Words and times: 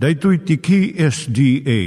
Daitui 0.00 0.38
tiki 0.38 0.96
SDA 0.96 1.80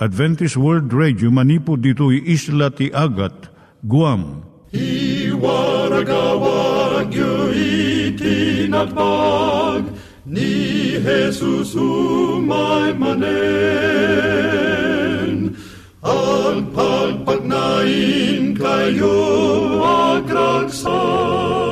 Adventist 0.00 0.56
World 0.56 0.88
Radio 0.96 1.28
manipud 1.28 1.84
ditui 1.84 2.24
isla 2.24 2.72
ti 2.72 2.88
Agat 2.96 3.52
Guam. 3.84 4.40
I 4.72 5.28
waragawag 5.36 7.12
yu 7.12 7.52
ni 10.24 10.96
Jesus 10.96 11.76
umay 11.76 12.96
manen. 12.96 13.28
Ang 16.00 16.72
pagpagnain 16.72 18.56
kayo 18.56 19.20
agkansak 19.84 21.71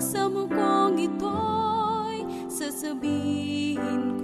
pagsamukong 0.00 0.96
ito'y 0.96 2.24
sasabihin 2.48 4.16
ko. 4.16 4.19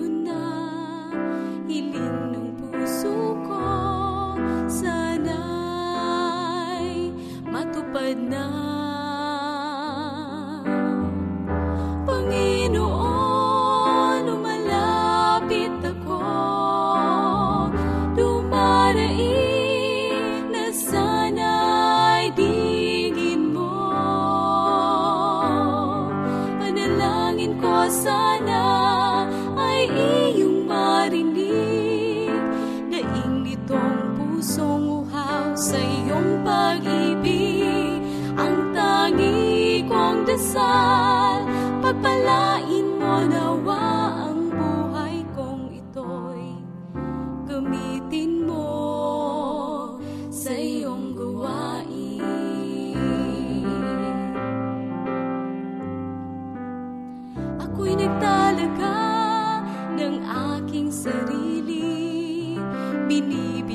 believe 63.09 63.66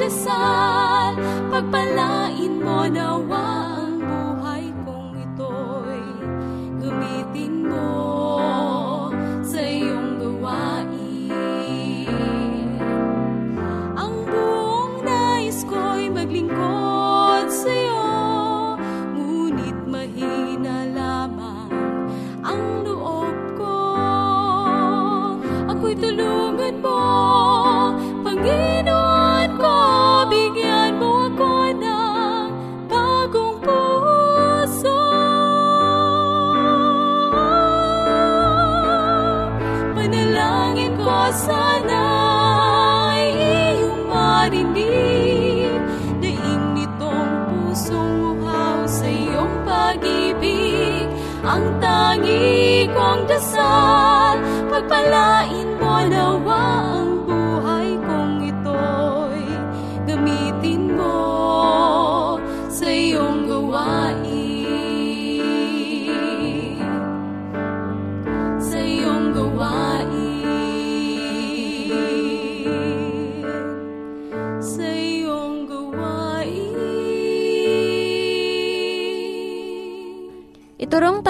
dasal, 0.00 1.12
pagpalain 1.52 2.56
mo 2.56 2.88
nawa. 2.88 3.19
Pagpalain 54.68 55.68
mo 55.80 55.96
nawa 56.08 56.99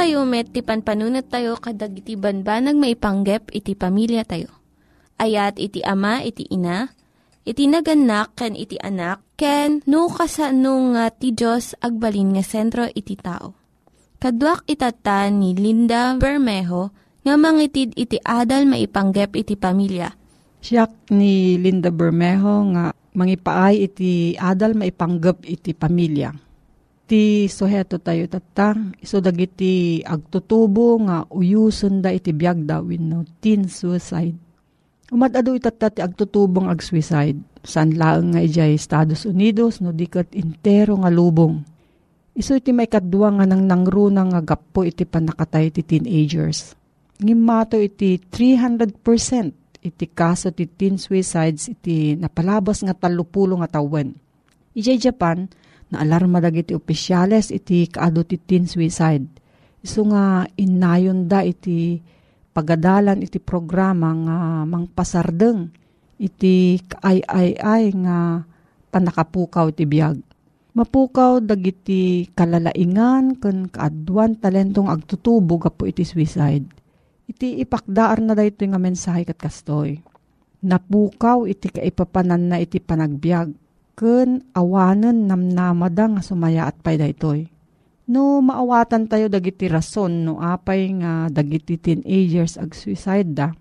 tayo 0.00 0.25
met, 0.25 0.49
ti 0.49 0.64
panpanunat 0.64 1.29
tayo 1.29 1.61
kadag 1.61 1.93
iti 1.93 2.17
banbanag 2.17 2.73
maipanggep 2.73 3.52
iti 3.52 3.76
pamilya 3.76 4.25
tayo. 4.25 4.49
Ayat 5.20 5.61
iti 5.61 5.85
ama, 5.85 6.25
iti 6.25 6.49
ina, 6.49 6.88
iti 7.44 7.69
naganak, 7.69 8.32
ken 8.32 8.56
iti 8.56 8.81
anak, 8.81 9.20
ken 9.37 9.85
no 9.85 10.08
kasano 10.08 10.97
nga 10.97 11.12
ti 11.12 11.37
Diyos 11.37 11.76
agbalin 11.85 12.32
nga 12.32 12.41
sentro 12.41 12.88
iti 12.88 13.12
tao. 13.20 13.52
Kaduak 14.17 14.64
itata 14.73 15.29
ni 15.29 15.52
Linda 15.52 16.17
Bermejo 16.17 16.96
nga 17.20 17.37
mangitid 17.37 17.93
iti 17.93 18.17
adal 18.25 18.64
maipanggep 18.73 19.37
iti 19.37 19.53
pamilya. 19.53 20.17
Siyak 20.64 21.12
ni 21.12 21.61
Linda 21.61 21.93
Bermejo 21.93 22.73
nga 22.73 22.96
mangipaay 23.12 23.85
iti 23.85 24.32
adal 24.41 24.81
maipanggep 24.81 25.44
iti 25.44 25.76
pamilya 25.76 26.50
iti 27.11 27.51
suheto 27.51 27.99
tayo 27.99 28.31
tatang 28.31 28.95
iso 29.03 29.19
dagiti 29.19 29.99
agtutubo 29.99 30.95
nga 31.03 31.27
uyuson 31.27 31.99
da 31.99 32.15
iti 32.15 32.31
biyag 32.31 32.62
da 32.62 32.79
no 32.79 33.27
teen 33.43 33.67
suicide. 33.67 34.39
Umadado 35.11 35.51
itata 35.59 35.91
ti 35.91 36.07
agtutubong 36.07 36.71
ag 36.71 36.79
suicide 36.79 37.35
san 37.67 37.99
laeng 37.99 38.31
nga 38.31 38.47
ijay 38.47 38.79
Estados 38.79 39.27
Unidos 39.27 39.83
no 39.83 39.91
dikat 39.91 40.39
intero 40.39 41.03
nga 41.03 41.11
lubong. 41.11 41.67
Iso 42.39 42.55
iti 42.55 42.71
may 42.71 42.87
kadwa 42.87 43.43
nga 43.43 43.43
nang 43.43 43.67
nangruna 43.67 44.31
nga 44.31 44.55
gapo 44.55 44.87
iti 44.87 45.03
panakatay 45.03 45.75
ti 45.75 45.83
teenagers. 45.83 46.79
Ngimato 47.19 47.75
iti 47.75 48.23
300% 48.23 49.83
iti 49.83 50.06
kaso 50.15 50.55
ti 50.55 50.71
teen 50.71 50.95
suicides 50.95 51.75
iti 51.75 52.15
napalabas 52.15 52.87
nga 52.87 52.95
talupulo 52.95 53.59
nga 53.59 53.83
tawen. 53.83 54.15
Ijay 54.79 55.03
Japan, 55.03 55.51
na 55.91 56.07
alarma 56.07 56.39
dagiti 56.39 56.73
opisyales 56.73 57.51
iti 57.51 57.91
kaado 57.91 58.23
ti 58.23 58.39
teen 58.39 58.71
suicide. 58.71 59.27
Iso 59.83 60.07
nga 60.07 60.47
inayon 60.55 61.27
da 61.27 61.43
iti 61.43 61.99
pagadalan 62.55 63.23
iti 63.23 63.43
programa 63.43 64.15
nga 64.15 64.39
mangpasardeng 64.67 65.71
iti 66.21 66.79
kaay-ay-ay 66.85 67.85
nga 68.05 68.45
panakapukaw 68.93 69.73
ti 69.75 69.89
biyag. 69.89 70.21
Mapukaw 70.71 71.43
dagiti 71.43 72.31
kalalaingan 72.31 73.43
ken 73.43 73.67
kaadwan 73.67 74.39
talentong 74.39 74.87
agtutubo 74.87 75.59
gapo 75.59 75.83
iti 75.89 76.07
suicide. 76.07 76.71
Iti 77.27 77.59
ipakdaar 77.59 78.23
na 78.23 78.39
dayto 78.39 78.63
nga 78.63 78.79
mensahe 78.79 79.27
kat 79.27 79.39
kastoy. 79.39 79.99
Napukaw 80.63 81.51
iti 81.51 81.73
kaipapanan 81.73 82.53
na 82.53 82.57
iti 82.63 82.79
panagbiag 82.79 83.69
ken 84.00 84.49
awanen 84.56 85.29
namnamada 85.29 86.08
nga 86.08 86.23
sumaya 86.25 86.64
at 86.64 86.81
pay 86.81 86.97
daytoy. 86.97 87.44
No 88.08 88.41
maawatan 88.41 89.12
tayo 89.12 89.29
dagiti 89.29 89.69
rason 89.69 90.25
no 90.25 90.41
apay 90.41 90.88
nga 91.05 91.29
dagiti 91.29 91.76
teenagers 91.76 92.56
ag 92.56 92.73
suicide 92.73 93.37
da. 93.37 93.52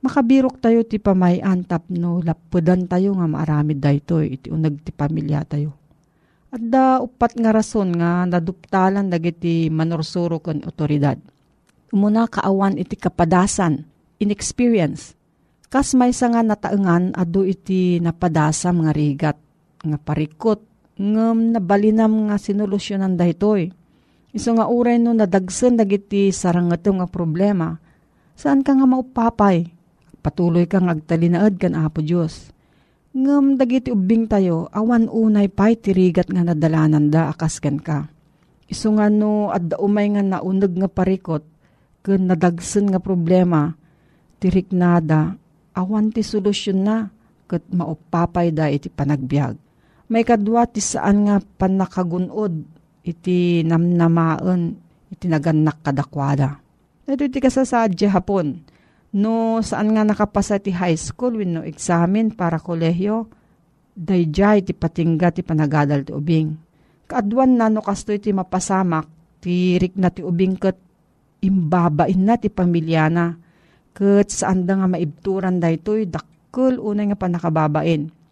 Makabirok 0.00 0.56
tayo 0.64 0.88
ti 0.88 0.96
pamayan 0.96 1.68
tap 1.68 1.92
no 1.92 2.24
lapudan 2.24 2.88
tayo 2.88 3.12
nga 3.12 3.28
maaramid 3.28 3.76
daytoy 3.76 4.40
iti 4.40 4.48
unag 4.48 4.80
ti 4.80 4.88
pamilya 4.88 5.44
tayo. 5.44 5.76
At 6.48 6.64
da 6.64 7.04
upat 7.04 7.36
nga 7.36 7.52
rason 7.52 7.92
nga 7.92 8.24
naduptalan 8.24 9.12
dagiti 9.12 9.68
manorsuro 9.68 10.40
ken 10.40 10.64
otoridad. 10.64 11.20
Umuna 11.92 12.26
kaawan 12.26 12.80
iti 12.80 12.96
kapadasan, 12.96 13.84
inexperience. 14.18 15.12
Kas 15.68 15.92
may 15.94 16.10
nga 16.10 16.40
nataengan 16.42 17.14
adu 17.14 17.46
iti 17.46 17.98
napadasam 18.02 18.82
nga 18.82 18.94
rigat 18.94 19.43
nga 19.84 19.98
parikot 20.00 20.64
ngem 20.98 21.54
nabalinam 21.54 22.30
nga 22.30 22.36
sinolusyonan 22.38 23.18
daytoy. 23.18 23.70
Iso 24.34 24.50
nga 24.54 24.66
uray 24.66 24.98
no 24.98 25.14
nadagsen 25.14 25.78
dagiti 25.78 26.34
sarangato 26.34 26.90
nga 26.90 27.06
problema. 27.06 27.78
Saan 28.34 28.66
ka 28.66 28.74
nga 28.74 28.86
maupapay? 28.86 29.70
Patuloy 30.24 30.66
kang 30.66 30.90
agtalinaad 30.90 31.60
kan 31.60 31.78
Apo 31.78 32.02
Diyos. 32.02 32.50
Ngem 33.14 33.54
dagiti 33.54 33.94
ubing 33.94 34.26
tayo, 34.26 34.66
awan 34.74 35.06
unay 35.06 35.46
pay 35.46 35.78
tirigat 35.78 36.26
nga 36.34 36.42
nadalanan 36.42 37.14
da 37.14 37.30
akas 37.30 37.62
ken 37.62 37.78
ka. 37.78 38.10
Iso 38.66 38.90
nga 38.98 39.06
no 39.06 39.54
adda 39.54 39.78
umay 39.78 40.10
nga 40.10 40.22
nauneg 40.24 40.74
nga 40.74 40.90
parikot, 40.90 41.46
ken 42.02 42.26
nadagsen 42.26 42.90
nga 42.90 42.98
problema, 42.98 43.78
tirik 44.42 44.74
nada, 44.74 45.38
awan 45.78 46.10
ti 46.10 46.26
solusyon 46.26 46.82
na, 46.82 47.06
ket 47.46 47.62
maupapay 47.70 48.50
da 48.50 48.66
iti 48.66 48.90
panagbiag. 48.90 49.54
May 50.04 50.20
kadwa 50.20 50.68
ti 50.68 50.84
saan 50.84 51.24
nga 51.24 51.40
panakagunod 51.40 52.52
iti 53.08 53.64
namnamaen 53.64 54.76
iti 55.08 55.26
naganak 55.32 55.80
kadakwada. 55.80 56.60
Ito 57.08 57.24
iti 57.24 57.40
kasasadya 57.40 58.12
hapon. 58.12 58.60
No 59.16 59.64
saan 59.64 59.96
nga 59.96 60.04
nakapasa 60.04 60.60
ti 60.60 60.76
high 60.76 60.98
school 60.98 61.40
when 61.40 61.56
no 61.56 61.60
examen 61.64 62.36
para 62.36 62.60
kolehyo, 62.60 63.30
dayjay 63.96 64.60
ti 64.60 64.76
patingga 64.76 65.32
ti 65.32 65.40
panagadal 65.40 66.04
ti 66.04 66.12
ubing. 66.12 66.52
Kaadwan 67.08 67.56
na 67.56 67.72
no 67.72 67.80
kasto 67.80 68.12
iti 68.12 68.28
mapasamak, 68.34 69.08
ti 69.40 69.80
rik 69.80 69.96
na 69.96 70.12
ti 70.12 70.20
ubing 70.20 70.60
kat 70.60 70.76
imbabain 71.40 72.20
na 72.20 72.36
ti 72.36 72.52
pamilyana. 72.52 73.40
Kat 73.94 74.28
saan 74.28 74.68
da 74.68 74.76
nga 74.76 74.90
maibturan 74.90 75.62
da 75.62 75.72
ito'y 75.72 76.10
dakkel 76.10 76.76
unay 76.82 77.08
nga 77.08 77.16
panakababain 77.16 78.23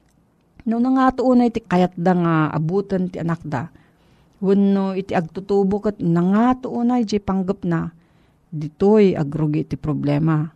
No 0.62 0.78
nga 0.78 1.10
tuunay 1.10 1.50
iti 1.50 1.58
kayat 1.58 1.98
da 1.98 2.14
nga 2.14 2.34
abutan 2.54 3.10
ti 3.10 3.18
anak 3.18 3.42
da. 3.42 3.66
Wano 4.38 4.94
iti 4.94 5.14
agtutubo 5.14 5.82
kat 5.82 5.98
na 5.98 6.22
nga 6.22 6.46
tuunay 6.66 7.02
di 7.02 7.18
panggap 7.18 7.66
na. 7.66 7.90
Ditoy 8.52 9.18
agrugi 9.18 9.66
iti 9.66 9.74
problema. 9.74 10.46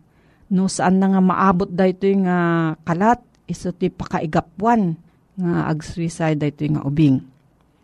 No 0.47 0.71
saan 0.71 1.03
na 1.03 1.11
nga 1.11 1.19
maabot 1.19 1.67
da 1.67 1.83
ito 1.91 2.07
nga 2.23 2.71
kalat 2.87 3.19
iso 3.51 3.75
ti 3.75 3.91
pakaigapwan 3.91 4.95
nga 5.35 5.67
ag-suicide 5.67 6.39
da 6.39 6.47
ito 6.47 6.63
nga 6.71 6.87
ubing. 6.87 7.19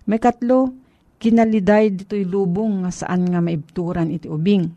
May 0.07 0.19
katlo, 0.19 0.71
kinaliday 1.19 1.91
dito'y 1.91 2.23
lubong 2.27 2.87
nga 2.87 2.91
saan 2.91 3.27
nga 3.27 3.39
maibturan 3.43 4.11
iti 4.11 4.31
ubing. 4.31 4.67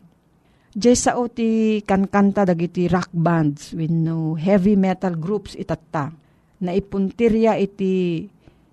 Diyay 0.75 0.99
sao 0.99 1.31
ti 1.31 1.79
kankanta 1.83 2.43
dagiti 2.43 2.91
rock 2.91 3.09
bands 3.15 3.71
with 3.71 3.91
no 3.91 4.35
heavy 4.35 4.75
metal 4.75 5.15
groups 5.15 5.55
itatta 5.55 6.26
na 6.61 6.73
ipuntirya 6.73 7.57
iti 7.57 8.25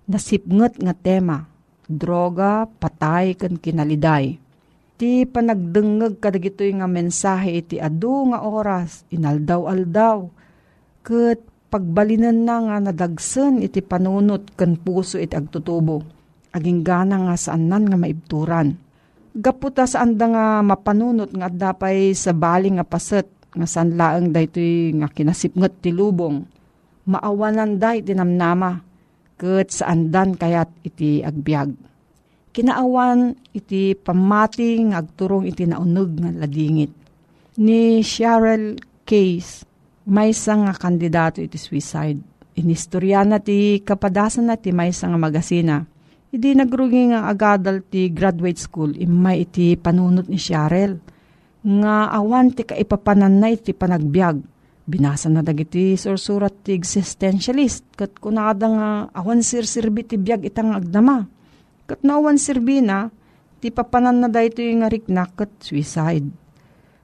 nasipnget 0.09 0.77
nga 0.81 0.93
tema, 0.93 1.45
droga, 1.85 2.65
patay, 2.81 3.37
kan 3.37 3.57
kinaliday. 3.57 4.37
Ti 4.95 5.27
panagdengeg 5.27 6.23
kadagitoy 6.23 6.71
nga 6.79 6.87
mensahe 6.87 7.59
iti 7.59 7.77
adu 7.77 8.31
nga 8.31 8.41
oras, 8.41 9.03
inaldaw-aldaw, 9.11 10.29
ket 11.03 11.43
pagbalinan 11.67 12.47
na 12.47 12.55
nga 12.63 12.75
nadagsen 12.79 13.59
iti 13.59 13.83
panunot 13.83 14.55
ken 14.55 14.79
puso 14.79 15.19
iti 15.19 15.35
agtutubo. 15.35 16.01
Aging 16.55 16.87
gana 16.87 17.19
nga 17.27 17.35
saanan 17.35 17.91
nga 17.91 17.99
maibturan. 17.99 18.79
Gaputa 19.35 19.83
saan 19.83 20.15
da 20.15 20.31
nga 20.31 20.45
mapanunot 20.63 21.35
nga 21.35 21.51
dapay 21.51 22.15
sa 22.15 22.31
baling 22.31 22.79
nga 22.79 22.87
paset 22.87 23.27
nga 23.51 23.67
sanlaeng 23.67 24.31
daytoy 24.31 24.95
nga 24.95 25.11
kinasipnget 25.11 25.83
ti 25.83 25.91
lubong 25.91 26.54
maawanan 27.05 27.77
da 27.77 27.93
iti 27.93 28.13
namnama, 28.17 28.81
ket 29.37 29.71
saan 29.71 30.09
dan 30.09 30.33
kayat 30.33 30.69
iti 30.81 31.21
agbyag. 31.21 31.73
Kinaawan 32.55 33.35
iti 33.51 33.93
pamati 33.99 34.79
nga 34.87 35.03
agturong 35.03 35.43
iti 35.43 35.67
naunog 35.67 36.09
nga 36.15 36.31
ladingit. 36.31 36.91
Ni 37.59 37.99
Cheryl 37.99 38.79
Case, 39.03 39.67
may 40.07 40.31
nga 40.31 40.73
kandidato 40.75 41.43
iti 41.43 41.59
suicide. 41.59 42.19
Inistorya 42.55 43.27
na 43.27 43.43
ti 43.43 43.83
kapadasan 43.83 44.47
na 44.47 44.55
ti 44.55 44.71
may 44.71 44.95
nga 44.95 45.19
magasina. 45.19 45.83
Idi 46.31 46.55
nagrugi 46.55 47.11
nga 47.11 47.27
agadal 47.27 47.83
ti 47.83 48.07
graduate 48.07 48.59
school 48.59 48.95
imay 48.95 49.43
iti 49.43 49.75
panunot 49.75 50.31
ni 50.31 50.39
Cheryl. 50.39 50.95
Nga 51.65 51.95
awan 52.15 52.55
ti 52.55 52.63
kaipapanan 52.63 53.35
na 53.35 53.51
iti 53.51 53.75
panagbiag. 53.75 54.54
Binasa 54.85 55.33
na 55.33 55.41
dagiti 55.41 55.97
sursurat 55.97 56.53
ti 56.61 56.77
existentialist. 56.77 57.97
Kat 57.97 58.17
kunada 58.21 58.69
nga 58.69 58.89
awan 59.17 59.41
sirsirbi 59.41 60.05
ti 60.05 60.15
biag 60.21 60.45
itang 60.45 60.73
agdama. 60.77 61.25
Kat 61.85 62.01
naawan 62.01 62.37
sirbi 62.37 62.81
na, 62.81 63.09
ti 63.61 63.69
papanan 63.69 64.21
na 64.21 64.29
dahito 64.29 64.61
yung 64.61 64.81
nga 64.85 64.89
riknak 64.89 65.37
kat 65.37 65.51
suicide 65.61 66.45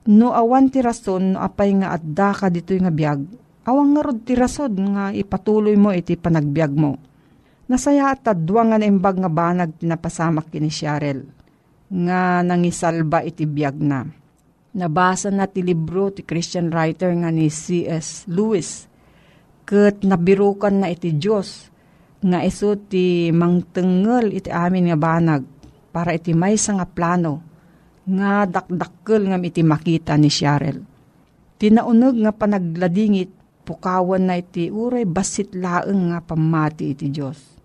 No 0.10 0.34
awan 0.34 0.74
ti 0.74 0.82
rason, 0.82 1.38
no 1.38 1.46
apay 1.46 1.78
nga 1.78 1.94
adda 1.94 2.34
ka 2.34 2.50
dito 2.50 2.74
nga 2.74 2.90
biyag, 2.90 3.22
awang 3.70 3.94
nga 3.94 4.02
rod 4.02 4.26
ti 4.26 4.34
rason 4.34 4.74
nga 4.98 5.14
ipatuloy 5.14 5.78
mo 5.78 5.94
iti 5.94 6.18
panagbiag 6.18 6.74
mo. 6.74 6.98
Nasaya 7.70 8.10
at 8.10 8.26
tadwa 8.26 8.66
nga 8.66 8.82
naimbag 8.82 9.22
nga 9.22 9.30
banag 9.30 9.78
tinapasamak 9.78 10.50
kini 10.50 10.74
Cheryl, 10.74 11.22
nga 11.86 12.42
nangisalba 12.42 13.22
iti 13.22 13.46
biyag 13.46 13.78
na. 13.78 14.10
Nabasa 14.72 15.28
na 15.28 15.52
ti 15.52 15.60
libro 15.60 16.16
ti 16.16 16.24
Christian 16.24 16.72
writer 16.72 17.12
nga 17.12 17.28
ni 17.28 17.52
C.S. 17.52 18.24
Lewis, 18.32 18.88
ket 19.68 20.08
nabirukan 20.08 20.80
na 20.80 20.88
iti 20.88 21.12
Diyos, 21.12 21.68
nga 22.24 22.40
iso 22.40 22.80
ti 22.80 23.36
mangtengel 23.36 24.32
iti 24.32 24.48
amin 24.48 24.88
nga 24.88 24.96
banag, 24.96 25.44
para 25.92 26.16
iti 26.16 26.32
may 26.32 26.56
nga 26.56 26.88
plano, 26.88 27.44
nga 28.08 28.48
dakdakkel 28.48 29.28
nga 29.28 29.38
iti 29.44 29.60
makita 29.60 30.16
ni 30.16 30.32
Cheryl. 30.32 30.80
Tinaunog 31.60 32.16
nga 32.24 32.32
panagladingit, 32.32 33.32
pukawan 33.68 34.24
na 34.24 34.40
iti 34.40 34.72
uray 34.72 35.04
basit 35.04 35.52
laeng 35.52 36.16
nga 36.16 36.24
pamati 36.24 36.96
iti 36.96 37.12
Diyos. 37.12 37.60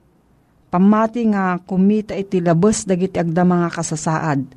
Pamati 0.74 1.22
nga 1.30 1.54
kumita 1.62 2.18
iti 2.18 2.42
labos 2.42 2.82
dagiti 2.82 3.22
agda 3.22 3.46
mga 3.46 3.70
kasasaad, 3.70 4.55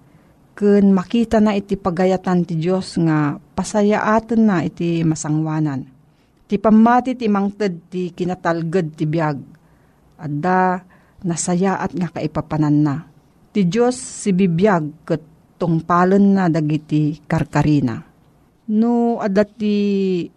ken 0.60 0.92
makita 0.92 1.40
na 1.40 1.56
iti 1.56 1.80
pagayatan 1.80 2.44
ti 2.44 2.60
Diyos 2.60 3.00
nga 3.00 3.40
pasayaaten 3.40 4.44
na 4.44 4.60
iti 4.68 5.00
masangwanan. 5.08 5.88
Ti 6.52 6.60
pamati 6.60 7.16
ti 7.16 7.32
mangted 7.32 7.88
ti 7.88 8.12
kinatalged 8.12 9.00
ti 9.00 9.08
biag, 9.08 9.40
adda 10.20 10.84
nasayaat 11.24 11.96
nga 11.96 12.12
kaipapanan 12.12 12.76
na. 12.84 13.08
Ti 13.56 13.64
Diyos 13.64 13.96
si 13.96 14.36
bibiyag 14.36 15.08
ket 15.08 15.24
tungpalan 15.56 16.36
na 16.36 16.52
dagiti 16.52 17.24
karkarina. 17.24 18.04
No, 18.70 19.24
adati 19.24 20.28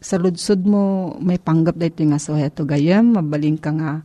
sa 0.00 0.16
ludsod 0.16 0.64
mo 0.64 1.16
may 1.20 1.36
panggap 1.36 1.76
dito 1.76 2.00
nga 2.08 2.16
so 2.16 2.32
heto 2.32 2.64
gayam, 2.64 3.12
mabaling 3.12 3.60
ka 3.60 3.76
nga 3.76 4.00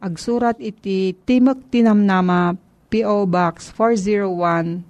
agsurat 0.00 0.56
iti 0.58 1.12
Timok 1.12 1.68
Tinamnama 1.68 2.56
P.O. 2.88 3.28
Box 3.28 3.70
401 3.76 4.89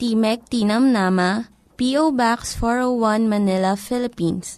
Timek 0.00 0.48
Tinam 0.48 0.96
Nama, 0.96 1.52
P.O. 1.76 2.16
Box 2.16 2.56
401 2.56 3.28
Manila, 3.28 3.76
Philippines. 3.76 4.56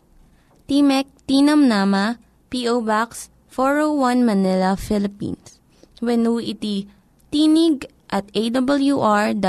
Timek 0.71 1.11
Tinam 1.27 1.67
Nama, 1.67 2.23
P.O. 2.47 2.79
Box 2.87 3.27
401 3.51 4.23
Manila, 4.23 4.79
Philippines. 4.79 5.59
When 5.99 6.31
iti 6.39 6.87
tinig 7.35 7.91
at 8.07 8.31
awr.org. 8.31 9.43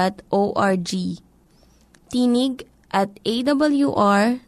Tinig 2.10 2.56
at 2.90 3.10
awr.org. 3.22 4.40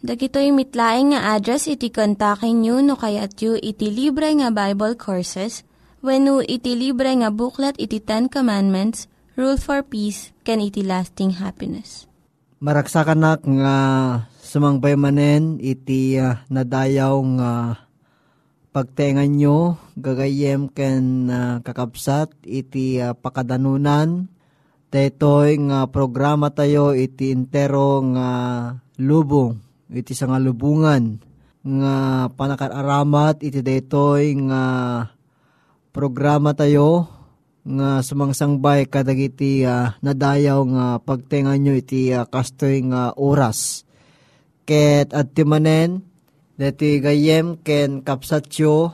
Dagitoy 0.00 0.48
mitlaing 0.54 1.10
nga 1.10 1.34
address 1.34 1.66
iti 1.66 1.90
kontakin 1.90 2.62
nyo 2.62 2.78
no 2.78 2.94
kayat 2.94 3.34
yu 3.42 3.58
iti 3.58 3.90
libre 3.90 4.30
nga 4.30 4.54
Bible 4.54 4.94
Courses 4.94 5.66
when 6.06 6.30
no 6.30 6.38
iti 6.38 6.78
libre 6.78 7.10
nga 7.18 7.34
buklat 7.34 7.74
iti 7.82 7.98
Ten 7.98 8.30
Commandments, 8.30 9.09
Rule 9.40 9.56
for 9.56 9.80
Peace, 9.80 10.36
can 10.44 10.60
iti 10.60 10.84
lasting 10.84 11.40
happiness. 11.40 12.04
Maraksakan 12.60 13.24
nak 13.24 13.40
nga 13.48 13.76
sumangbay 14.36 15.00
manen 15.00 15.56
iti 15.56 16.20
uh, 16.20 16.44
nadayaw 16.52 17.16
nga 17.40 17.52
pagtengan 18.68 19.32
nyo, 19.32 19.80
gagayem 19.96 20.68
ken 20.68 21.32
uh, 21.32 21.56
kakabsat, 21.64 22.36
iti 22.44 23.00
uh, 23.00 23.16
pakadanunan, 23.16 24.28
daytoy 24.92 25.56
nga 25.72 25.88
programa 25.88 26.52
tayo 26.52 26.92
iti 26.92 27.32
intero 27.32 28.04
nga 28.12 28.28
lubong, 29.00 29.56
iti 29.88 30.12
sa 30.12 30.28
nga 30.28 30.36
lubungan, 30.36 31.16
nga 31.64 32.28
panakaramat 32.28 33.40
iti 33.40 33.64
daytoy 33.64 34.36
nga 34.52 34.62
programa 35.96 36.52
tayo, 36.52 37.08
nga 37.66 38.00
sumangsangbay 38.00 38.88
kadagiti 38.88 39.64
uh, 39.64 39.92
nadayaw 40.00 40.60
nga 40.64 40.86
pagtengan 41.00 41.60
nyo 41.60 41.76
iti 41.76 42.12
uh, 42.12 42.24
kastoy 42.24 42.84
nga 42.86 43.12
oras. 43.16 43.84
Ket 44.64 45.12
at 45.12 45.34
timanen, 45.34 46.10
Dati 46.60 47.00
gayem 47.00 47.56
ken 47.64 48.04
kapsatyo 48.04 48.92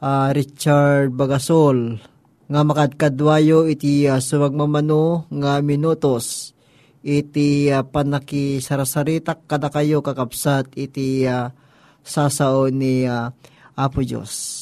uh, 0.00 0.28
Richard 0.32 1.12
Bagasol 1.12 2.00
nga 2.48 2.64
makadkadwayo 2.64 3.68
iti 3.68 4.08
uh, 4.08 4.16
sumagmamano 4.16 5.28
nga 5.28 5.60
minutos 5.60 6.56
iti 7.04 7.68
uh, 7.68 7.84
panaki 7.84 8.64
sarasaritak 8.64 9.44
kada 9.44 9.68
kayo 9.68 10.00
kakapsat 10.00 10.72
iti 10.72 11.28
uh, 11.28 11.52
sasao 12.00 12.72
ni 12.72 13.04
uh, 13.04 13.28
Apo 13.76 14.00
Diyos. 14.00 14.61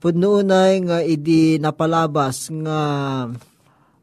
Pudnoonay 0.00 0.80
nga 0.88 1.04
idi 1.04 1.60
napalabas 1.60 2.48
nga 2.48 2.80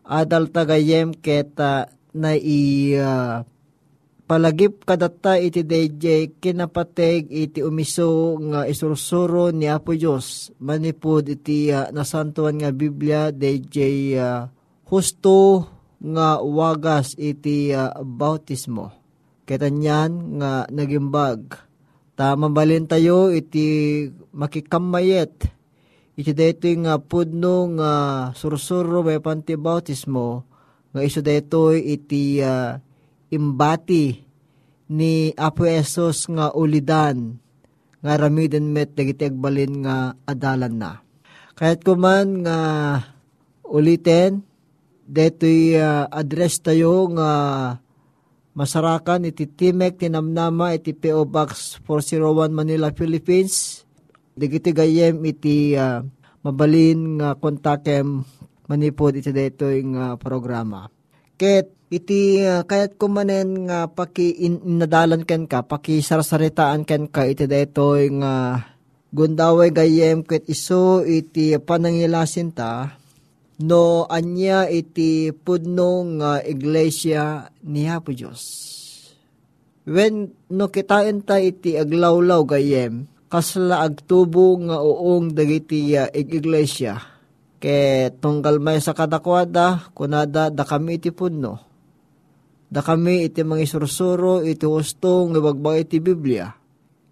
adal 0.06 0.46
tagayem 0.54 1.10
keta 1.10 1.90
na 2.14 2.38
i 2.38 2.94
uh, 2.94 3.42
palagip 4.30 4.86
kadata 4.86 5.42
iti 5.42 5.66
DJ 5.66 6.38
kinapateg 6.38 7.34
iti 7.34 7.66
umiso 7.66 8.38
nga 8.46 8.70
isursuro 8.70 9.50
ni 9.50 9.66
Apo 9.66 9.98
Diyos 9.98 10.54
manipod 10.62 11.34
iti 11.34 11.74
uh, 11.74 11.90
nasantuan 11.90 12.62
nga 12.62 12.70
Biblia 12.70 13.34
DJ 13.34 13.78
uh, 14.22 14.46
husto 14.86 15.66
nga 15.98 16.38
wagas 16.38 17.18
iti 17.18 17.74
uh, 17.74 17.90
bautismo. 18.06 18.94
Ketanyan 19.50 20.38
nga 20.38 20.70
nagimbag. 20.70 21.58
Tama 22.14 22.54
balin 22.54 22.86
tayo 22.86 23.34
iti 23.34 24.06
makikamayet 24.38 25.57
iti 26.18 26.34
dito 26.34 26.66
nga 26.82 26.98
pudno 26.98 27.78
nga 27.78 27.94
sursuro 28.34 29.06
may 29.06 29.22
panti 29.22 29.54
bautismo 29.54 30.44
nga 30.90 31.02
iso 31.06 31.22
dito 31.22 31.70
iti 31.70 32.42
uh, 32.42 32.74
imbati 33.30 34.18
ni 34.90 35.30
Apo 35.38 35.70
Esos 35.70 36.26
nga 36.26 36.50
ulidan 36.58 37.38
nga 38.02 38.14
ramiden 38.18 38.72
met 38.72 38.98
dagiti 38.98 39.30
agbalin 39.30 39.84
nga 39.84 40.16
adalan 40.26 40.76
na. 40.80 40.92
Kahit 41.58 41.82
kuman 41.82 42.46
nga 42.46 42.60
ulitin, 43.66 44.46
deto'y 45.08 45.76
uh, 45.76 46.06
address 46.14 46.62
tayo 46.62 47.10
nga 47.18 47.32
masarakan 48.54 49.30
iti 49.30 49.50
Timek 49.50 49.98
tinamnama 49.98 50.78
iti 50.78 50.94
PO 50.94 51.26
Box 51.26 51.82
401 51.86 52.54
Manila, 52.54 52.94
Philippines. 52.94 53.87
Digiti 54.38 54.70
gayem 54.70 55.18
iti 55.26 55.74
uh, 55.74 56.06
mabalin 56.46 57.18
nga 57.18 57.34
kontakem 57.34 58.22
manipod 58.70 59.18
iti 59.18 59.34
deto'y 59.34 59.82
nga 59.98 60.14
programa. 60.22 60.86
Ket 61.34 61.74
iti 61.90 62.46
uh, 62.46 62.62
kayat 62.62 63.02
kumanen 63.02 63.66
nga 63.66 63.90
paki 63.90 64.46
in, 64.46 64.62
inadalan 64.62 65.26
ken 65.26 65.50
ka 65.50 65.66
paki 65.66 66.06
sarsaritaan 66.06 66.86
ken 66.86 67.10
ka 67.10 67.26
iti 67.26 67.50
daytoy 67.50 68.14
nga 68.22 68.62
gundaway 69.10 69.74
gayem 69.74 70.22
ket 70.22 70.46
iso 70.46 71.02
iti 71.02 71.58
panangilasin 71.58 72.54
ta 72.54 72.94
no 73.66 74.06
anya 74.06 74.70
iti 74.70 75.34
pudno 75.34 76.06
nga 76.22 76.46
iglesia 76.46 77.50
ni 77.66 77.90
Apo 77.90 78.14
Dios 78.14 78.68
When 79.88 80.36
no 80.52 80.68
kitain 80.68 81.24
ta 81.24 81.40
iti 81.40 81.80
aglawlaw 81.80 82.44
gayem, 82.44 83.08
kasla 83.28 83.84
agtubo 83.84 84.56
nga 84.64 84.80
uong 84.80 85.36
dagiti 85.36 85.96
uh, 85.96 86.08
iglesia. 86.12 87.00
Ke 87.58 88.10
tunggal 88.22 88.62
may 88.62 88.80
sa 88.80 88.94
kadakwada, 88.94 89.90
kunada 89.92 90.54
da 90.54 90.64
kami 90.64 91.02
iti 91.02 91.10
punno. 91.12 91.60
Da 92.68 92.84
kami 92.84 93.28
iti 93.28 93.42
mga 93.42 93.64
isursuro, 93.64 94.44
iti 94.44 94.68
gusto 94.68 95.26
nga 95.32 95.72
iti 95.76 95.98
Biblia. 95.98 96.54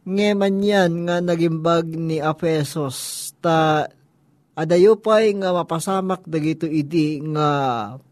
Ngeman 0.05 0.61
yan 0.61 0.91
nga 1.09 1.17
nagimbag 1.17 1.89
ni 1.97 2.21
Apesos 2.21 3.31
ta 3.41 3.89
adayo 4.55 5.01
pay 5.01 5.35
nga 5.35 5.51
mapasamak 5.51 6.23
dagito 6.29 6.69
idi 6.69 7.19
nga 7.33 7.49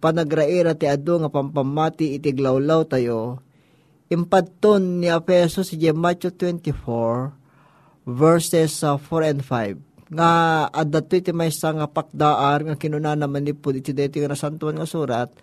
panagraira 0.02 0.76
ti 0.76 0.90
adu 0.90 1.22
nga 1.22 1.32
pampamati 1.32 2.20
iti 2.20 2.36
glawlaw 2.36 2.84
tayo 2.84 3.40
impadton 4.12 5.00
ni 5.00 5.08
Apeso 5.08 5.64
si 5.64 5.80
Matthew 5.80 6.36
24 6.36 7.43
verses 8.04 8.84
uh, 8.84 9.00
4 9.00 9.32
and 9.32 9.42
5 9.42 9.80
nga 10.14 10.32
adato 10.70 11.18
iti 11.18 11.34
may 11.34 11.50
nga 11.50 11.88
pakdaar 11.90 12.60
nga 12.68 12.76
kinuna 12.78 13.18
naman 13.18 13.48
ni 13.48 13.54
po 13.56 13.74
iti 13.74 13.96
deti 13.96 14.22
nga 14.22 14.32
nasantuan 14.32 14.78
nga 14.78 14.86
surat 14.86 15.34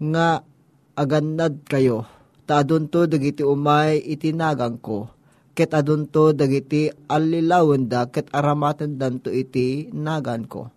nga 0.00 0.40
agannad 0.96 1.60
kayo 1.68 2.08
ta 2.48 2.64
adun 2.64 2.88
to 2.88 3.04
dagiti 3.04 3.44
umay 3.44 4.00
itinagang 4.00 4.80
ko 4.80 5.14
ket 5.54 5.70
adun 5.70 6.10
to 6.10 6.34
dagiti 6.34 6.90
alilawen 7.06 7.86
da 7.86 8.10
ket 8.10 8.26
aramaten 8.34 8.98
danto 8.98 9.30
iti 9.30 9.88
nagan 9.94 10.50
ko. 10.50 10.68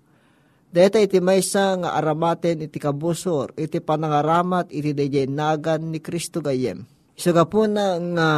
Deta 0.70 1.02
iti 1.02 1.18
maysa 1.18 1.74
nga 1.82 1.98
aramaten 1.98 2.62
iti 2.62 2.78
kabusor, 2.78 3.58
iti 3.58 3.82
panangaramat, 3.82 4.70
iti 4.70 4.94
dayjay 4.94 5.26
nagan 5.26 5.90
ni 5.90 5.98
Kristo 5.98 6.38
gayem. 6.44 6.86
Isaga 7.18 7.50
po 7.50 7.66
na 7.66 7.98
nga 7.98 8.30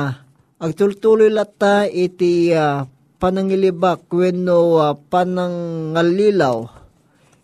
agtultuloy 0.60 1.32
lata 1.32 1.88
iti 1.88 2.52
uh, 2.52 2.84
panangilibak 3.16 4.12
wenno 4.12 4.76
uh, 4.76 4.92
panangalilaw 5.08 6.68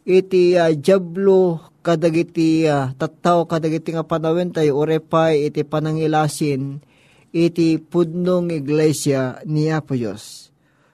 iti 0.03 0.60
uh, 0.60 0.75
jablo 0.75 1.63
kadagiti 1.79 2.67
uh, 2.67 2.91
tattaw 3.00 3.48
kadagiti 3.48 3.95
nga 3.95 4.03
panawin 4.03 4.51
tayo 4.51 4.75
orepay 4.75 5.48
iti 5.48 5.63
panangilasin 5.63 6.84
iti 7.31 7.79
pudnong 7.79 8.51
iglesia 8.51 9.43
ni 9.43 9.67
Apo 9.67 9.91
Diyos. 9.95 10.51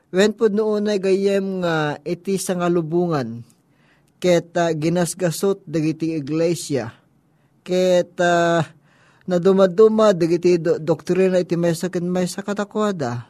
Wen 0.09 0.33
pudno 0.33 0.73
unay 0.73 0.97
gayem 0.97 1.61
nga 1.61 2.01
iti 2.01 2.37
sangalubungan 2.37 3.45
ket 4.21 4.53
uh, 4.57 4.69
ginasgasot 4.77 5.65
dagiti 5.65 6.17
iglesia 6.17 6.93
ket 7.65 8.13
uh, 8.21 8.61
na 9.29 9.37
dumaduma 9.37 10.13
dagiti 10.13 10.57
do, 10.57 10.81
doktrina 10.81 11.37
iti 11.41 11.53
may 11.57 11.77
sakin 11.77 12.09
may 12.09 12.25
sakatakwada 12.25 13.29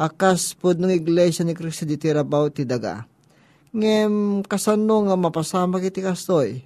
akas 0.00 0.56
pod 0.56 0.80
ng 0.80 0.90
iglesia 0.90 1.44
ni 1.44 1.52
Kristo 1.52 1.84
di 1.84 2.00
tirabaw 2.00 2.48
ti 2.48 2.64
daga. 2.64 3.04
Ngem 3.70 4.42
kasano 4.48 5.06
nga 5.06 5.14
mapasama 5.14 5.76
kiti 5.78 6.00
kastoy. 6.00 6.64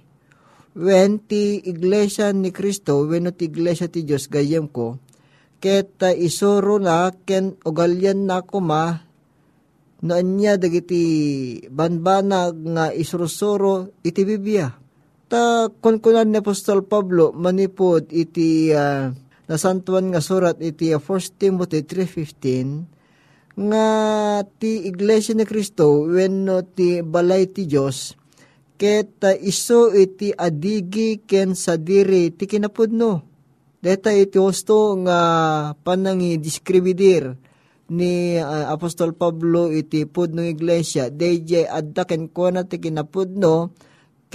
When 0.75 1.19
ti 1.23 1.59
iglesia 1.63 2.31
ni 2.31 2.51
Kristo, 2.51 3.03
when 3.07 3.27
ti 3.35 3.51
iglesia 3.51 3.91
ti 3.91 4.07
Diyos 4.07 4.27
gayem 4.31 4.67
ko, 4.67 4.99
ket 5.59 5.99
uh, 6.03 6.11
isuro 6.11 6.79
na 6.79 7.11
ken 7.11 7.55
ugalyan 7.63 8.27
na 8.27 8.43
ko 8.43 8.59
ma 8.59 9.03
naan 10.03 10.37
niya 10.37 10.59
dagiti 10.59 11.03
banbana 11.71 12.51
nga 12.51 12.85
isurusuro 12.91 13.95
iti 14.05 14.21
Biblia 14.27 14.69
ta 15.35 15.67
kunkunan 15.67 16.31
ni 16.31 16.39
Apostol 16.39 16.87
Pablo 16.87 17.35
manipod 17.35 18.07
iti 18.07 18.71
uh, 18.71 19.11
nasantuan 19.51 20.07
nga 20.15 20.23
surat 20.23 20.55
iti 20.63 20.95
uh, 20.95 21.03
1 21.03 21.35
Timothy 21.35 21.83
3.15 21.83 23.59
nga 23.67 23.87
ti 24.47 24.87
Iglesia 24.87 25.35
ni 25.35 25.43
Kristo 25.43 26.07
wenno 26.07 26.63
ti 26.63 27.03
balay 27.03 27.51
ti 27.51 27.67
Dios 27.67 28.15
ket 28.79 29.19
uh, 29.27 29.35
iso 29.35 29.91
iti 29.91 30.31
adigi 30.31 31.19
ken 31.27 31.51
sadiri 31.51 32.31
ti 32.31 32.47
kinapudno. 32.47 33.19
Deta 33.83 34.15
iti 34.15 34.39
hosto 34.39 34.95
nga 35.03 35.19
panangi 35.75 36.39
diskribidir 36.39 37.35
ni 37.91 38.39
uh, 38.39 38.71
Apostol 38.71 39.11
Pablo 39.11 39.67
iti 39.67 40.07
pudno 40.07 40.47
iglesia. 40.47 41.11
DJ 41.11 41.67
adda 41.67 42.07
ken 42.07 42.31
kuana 42.31 42.63
ti 42.63 42.79
kinapudno 42.79 43.75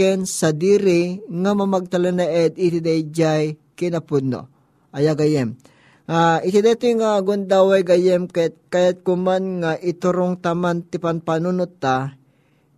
ken 0.00 0.24
sadiri 0.24 1.20
nga 1.28 1.52
mamagtala 1.52 2.08
na 2.08 2.24
ed 2.24 2.56
iti 2.56 2.80
dayjay 2.80 3.76
kinapudno. 3.76 4.48
Aya 4.96 5.12
gayem. 5.12 5.60
Uh, 6.08 6.40
iti 6.40 6.64
dito 6.64 6.88
nga 6.96 7.20
gundaway 7.20 7.84
gayem 7.84 8.24
ket 8.24 8.56
kayat 8.72 9.04
kuman 9.04 9.60
nga 9.60 9.76
iturong 9.76 10.40
taman 10.40 10.88
ti 10.88 10.96
panpanunot 10.96 11.76
ta 11.76 12.16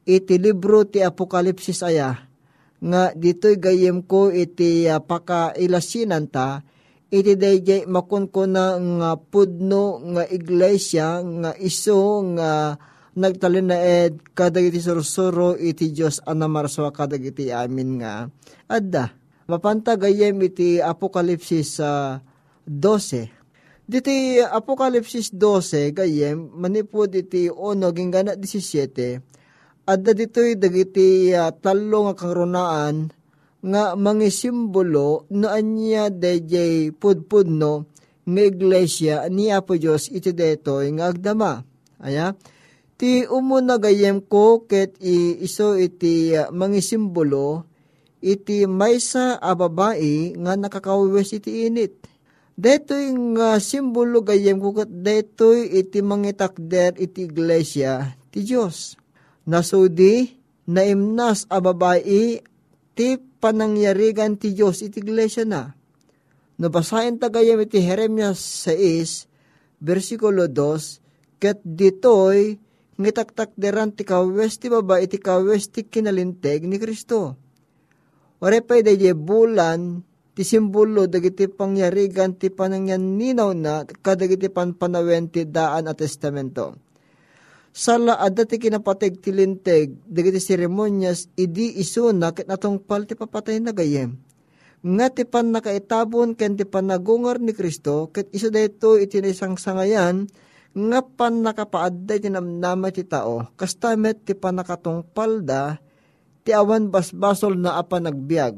iti 0.03 0.37
libro 0.37 0.83
ti 0.85 1.01
Apokalipsis 1.01 1.87
aya 1.87 2.27
nga 2.83 3.15
dito'y 3.15 3.57
gayem 3.57 4.03
ko 4.03 4.29
iti 4.29 4.85
uh, 4.91 5.01
pakailasinan 5.01 6.27
ta 6.29 6.67
iti 7.09 7.39
dayjay 7.39 7.89
makon 7.89 8.29
ko 8.29 8.45
na 8.45 8.77
nga 8.77 9.11
pudno 9.17 10.03
nga 10.13 10.29
iglesia 10.29 11.23
nga 11.23 11.57
iso 11.57 12.21
nga 12.37 12.77
nagtalin 13.13 13.69
na 13.69 13.77
ed 13.77 14.21
kadagiti 14.33 14.81
sursuro 14.81 15.57
iti 15.57 15.93
Diyos 15.93 16.25
anamaraswa 16.25 16.93
kadagiti 16.93 17.53
amin 17.53 18.01
nga 18.01 18.29
adda. 18.69 19.13
Mapanta 19.51 19.99
gayem 19.99 20.39
iti 20.41 20.79
Apokalipsis 20.81 21.77
uh, 21.83 22.17
12. 22.65 23.29
Diti 23.85 24.39
Apokalipsis 24.41 25.35
12 25.35 25.93
gayem 25.93 26.39
manipod 26.57 27.13
iti 27.13 27.51
ono 27.53 27.91
ginggana 27.93 28.39
17 28.39 29.21
adda 29.83 30.11
ditoy 30.15 30.55
dagiti 30.55 31.35
uh, 31.35 31.51
talo 31.53 32.07
nga 32.07 32.15
kangrunaan 32.15 33.11
nga 33.63 33.95
mangisimbolo 33.95 35.27
no 35.31 35.47
anya 35.51 36.11
dayjay 36.11 36.91
pudpudno 36.95 37.87
nga 38.23 38.43
iglesia 38.43 39.27
ni 39.31 39.51
Apo 39.51 39.75
Diyos 39.75 40.11
iti 40.11 40.31
detoy 40.31 40.95
nga 40.95 41.11
agdama. 41.11 41.63
Aya, 42.03 42.35
Ti 43.03 43.27
umuna 43.27 43.83
gayem 43.83 44.23
ko 44.23 44.63
ket 44.63 44.95
i 45.03 45.43
iso 45.43 45.75
iti 45.75 46.39
uh, 46.39 46.55
mangisimbolo 46.55 47.67
iti 48.23 48.63
maysa 48.63 49.43
a 49.43 49.59
babae 49.59 50.39
nga 50.39 50.55
nakakawes 50.55 51.35
iti 51.35 51.67
init. 51.67 51.99
Detoy 52.55 53.11
nga 53.35 53.59
simbolo 53.59 54.23
gayem 54.23 54.63
ko 54.63 54.71
ket 54.71 54.87
detoy 54.87 55.67
iti 55.83 55.99
mangitakder 55.99 56.95
iti 56.95 57.27
iglesia 57.27 58.15
ti 58.31 58.47
Dios. 58.47 58.95
Nasudi 59.51 60.39
naimnas 60.71 61.51
a 61.51 61.59
babae 61.59 62.39
ti 62.95 63.19
panangyarigan 63.19 64.39
ti 64.39 64.55
Dios 64.55 64.79
iti 64.79 65.03
iglesia 65.03 65.43
na. 65.43 65.75
No 66.55 66.71
basahin 66.71 67.19
ta 67.19 67.35
gayem 67.35 67.67
iti 67.67 67.83
Jeremias 67.83 68.39
6 68.71 69.27
versikulo 69.83 70.47
2 70.47 71.43
ket 71.43 71.59
ditoy 71.67 72.71
ngitaktak 73.01 73.57
deran 73.57 73.93
ti 73.97 74.05
kawes 74.05 74.61
ti 74.61 74.69
baba 74.69 75.01
iti 75.01 75.17
kawes 75.17 75.73
ti 75.73 75.89
kinalinteg 75.89 76.69
ni 76.69 76.77
Kristo. 76.77 77.37
Orepay 78.43 78.83
dahi 78.83 79.15
bulan 79.15 80.03
ti 80.33 80.43
simbolo 80.43 81.05
dagiti 81.07 81.47
pangyarigan 81.47 82.35
ti 82.41 82.49
panangyan 82.49 83.21
ninaw 83.21 83.53
na 83.53 83.85
kadagiti 83.85 84.49
panpanawen 84.49 85.29
ti 85.29 85.45
daan 85.45 85.89
at 85.89 86.01
testamento. 86.01 86.77
Sala 87.73 88.21
adda 88.21 88.45
ti 88.45 88.61
kinapateg 88.61 89.25
ti 89.25 89.31
linteg 89.33 89.97
dagiti 90.05 90.41
seremonyas 90.41 91.33
idi 91.37 91.81
isuna 91.81 92.37
ket 92.37 92.49
natungpal 92.49 93.09
ti 93.09 93.17
papatay 93.17 93.61
na 93.65 93.73
gayem. 93.73 94.19
Nga 94.83 95.07
ti 95.15 95.23
pan 95.23 95.55
nakaitabon 95.55 96.35
ken 96.35 96.59
ti 96.59 96.67
panagungar 96.67 97.39
ni 97.39 97.55
Kristo 97.55 98.11
ket 98.11 98.27
iso 98.35 98.51
dayto 98.51 98.99
iti 98.99 99.23
isang 99.23 99.55
sangayan 99.55 100.27
nga 100.73 101.01
pan 101.05 101.45
nakapaadday 101.45 102.25
tinamnama 102.25 102.89
ti 102.89 103.05
tao, 103.05 103.45
kastamet 103.61 104.25
ti 104.25 104.33
panakatungpalda, 104.33 105.77
ti 106.43 106.51
awan 106.57 106.89
basbasol 106.89 107.61
na 107.61 107.77
apa 107.77 108.01
nagbiag 108.01 108.57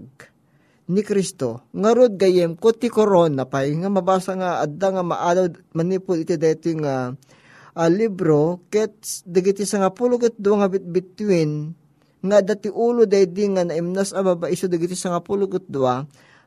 ni 0.89 1.01
Kristo. 1.03 1.65
Ngarod 1.75 2.15
gayem 2.15 2.55
ko 2.55 2.71
ti 2.71 2.87
corona 2.87 3.49
pay, 3.49 3.75
nga 3.75 3.91
mabasa 3.91 4.37
nga 4.39 4.63
adda 4.63 4.89
nga 4.95 5.05
maalaw 5.05 5.47
manipod 5.75 6.23
iti 6.23 6.39
dito 6.39 6.71
nga 6.81 7.11
uh, 7.11 7.91
libro, 7.91 8.63
ket 8.71 8.95
dagiti 9.27 9.67
sa 9.67 9.83
nga 9.83 9.91
pulo 9.91 10.15
ket 10.21 10.39
nga 10.39 10.69
bit 10.71 10.87
between, 10.87 11.75
nga 12.25 12.41
dati 12.41 12.71
ulo 12.71 13.05
daydi 13.05 13.53
nga 13.53 13.67
naimnas 13.67 14.15
ababa 14.15 14.49
iso 14.49 14.71
dagiti 14.71 14.97
sa 14.97 15.13
nga 15.13 15.21
pulo 15.21 15.51
ket 15.51 15.67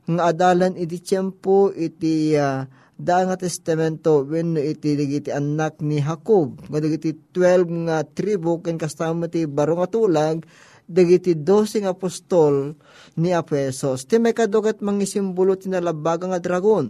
nga 0.08 0.23
adalan 0.32 0.80
iti 0.80 1.03
tiyempo 1.03 1.75
iti 1.75 2.32
uh, 2.39 2.63
da 2.97 3.21
nga 3.21 3.38
testamento 3.38 4.25
wenno 4.25 4.57
iti 4.57 4.97
digiti 4.97 5.29
anak 5.29 5.86
ni 5.86 6.01
Jacob. 6.01 6.65
Nga 6.65 6.79
digiti 6.81 7.13
12 7.13 7.86
nga 7.86 8.01
tribo 8.01 8.57
ken 8.65 8.81
kasama 8.81 9.29
ti 9.29 9.45
baro 9.45 9.77
nga 9.77 9.88
tulag 9.88 10.41
dagiti 10.89 11.38
12 11.38 11.86
nga 11.86 11.93
apostol 11.93 12.73
ni 13.19 13.36
Apesos 13.36 14.07
ti 14.07 14.17
may 14.17 14.33
kadugat 14.33 14.81
mangisimbolo 14.81 15.53
ti 15.53 15.69
nalabaga 15.69 16.25
nga 16.25 16.41
dragon. 16.41 16.89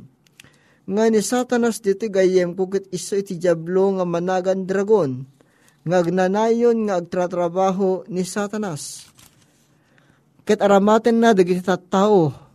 Nga 0.87 1.03
ni 1.11 1.19
satanas 1.19 1.83
dito 1.83 2.07
gayem 2.07 2.55
kukit 2.55 2.87
iso 2.95 3.19
iti 3.19 3.35
jablo 3.35 3.99
nga 3.99 4.07
managan 4.07 4.63
dragon. 4.63 5.27
Nga 5.83 5.95
agnanayon 6.07 6.87
nga 6.87 7.03
agtratrabaho 7.03 8.07
ni 8.07 8.23
satanas. 8.23 9.11
Ket 10.47 10.63
aramaten 10.63 11.19
na 11.19 11.35
dagiti 11.35 11.59
tattao 11.59 12.46